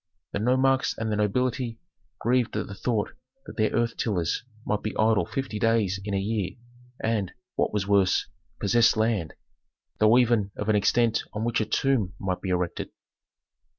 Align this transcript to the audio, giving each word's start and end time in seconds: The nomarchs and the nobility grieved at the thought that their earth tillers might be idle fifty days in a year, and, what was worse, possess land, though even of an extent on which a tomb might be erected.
The 0.31 0.39
nomarchs 0.39 0.97
and 0.97 1.11
the 1.11 1.15
nobility 1.15 1.77
grieved 2.17 2.57
at 2.57 2.65
the 2.65 2.73
thought 2.73 3.13
that 3.45 3.55
their 3.57 3.69
earth 3.71 3.97
tillers 3.97 4.43
might 4.65 4.81
be 4.81 4.97
idle 4.97 5.27
fifty 5.27 5.59
days 5.59 5.99
in 6.03 6.15
a 6.15 6.19
year, 6.19 6.55
and, 7.03 7.31
what 7.55 7.71
was 7.71 7.85
worse, 7.87 8.25
possess 8.59 8.97
land, 8.97 9.35
though 9.99 10.17
even 10.17 10.49
of 10.57 10.69
an 10.69 10.75
extent 10.75 11.21
on 11.33 11.43
which 11.43 11.61
a 11.61 11.65
tomb 11.65 12.13
might 12.17 12.41
be 12.41 12.49
erected. 12.49 12.89